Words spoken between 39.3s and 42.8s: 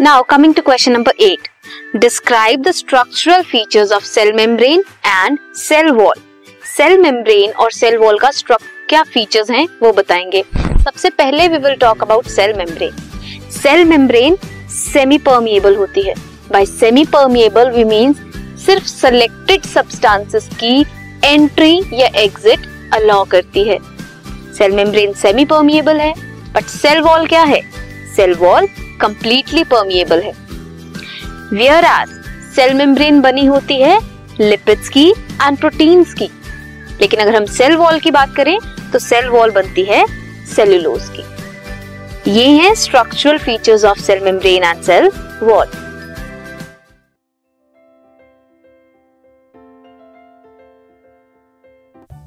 बनती है सेल्यूलोज की। ये है